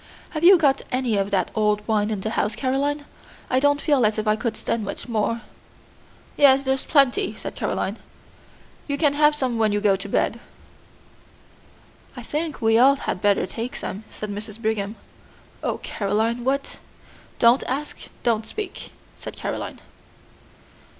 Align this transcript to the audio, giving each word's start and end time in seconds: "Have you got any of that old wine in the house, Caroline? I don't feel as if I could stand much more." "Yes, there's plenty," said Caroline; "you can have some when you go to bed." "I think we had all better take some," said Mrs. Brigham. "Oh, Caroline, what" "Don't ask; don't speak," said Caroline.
"Have 0.31 0.43
you 0.43 0.57
got 0.57 0.81
any 0.91 1.15
of 1.15 1.29
that 1.29 1.51
old 1.53 1.87
wine 1.87 2.09
in 2.09 2.21
the 2.21 2.31
house, 2.31 2.55
Caroline? 2.55 3.05
I 3.51 3.59
don't 3.59 3.79
feel 3.79 4.03
as 4.03 4.17
if 4.17 4.27
I 4.27 4.35
could 4.35 4.57
stand 4.57 4.83
much 4.83 5.07
more." 5.07 5.43
"Yes, 6.35 6.63
there's 6.63 6.85
plenty," 6.85 7.35
said 7.35 7.53
Caroline; 7.53 7.97
"you 8.87 8.97
can 8.97 9.13
have 9.13 9.35
some 9.35 9.59
when 9.59 9.71
you 9.71 9.79
go 9.79 9.95
to 9.95 10.09
bed." 10.09 10.39
"I 12.17 12.23
think 12.23 12.63
we 12.63 12.73
had 12.77 12.83
all 13.07 13.15
better 13.17 13.45
take 13.45 13.75
some," 13.75 14.03
said 14.09 14.31
Mrs. 14.31 14.59
Brigham. 14.59 14.95
"Oh, 15.61 15.77
Caroline, 15.83 16.43
what" 16.43 16.79
"Don't 17.47 17.61
ask; 17.67 17.99
don't 18.23 18.47
speak," 18.47 18.93
said 19.19 19.35
Caroline. 19.37 19.81